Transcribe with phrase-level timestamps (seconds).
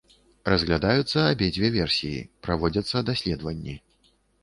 [0.51, 3.81] Разглядаюцца абедзве версіі, праводзяцца даследаванні.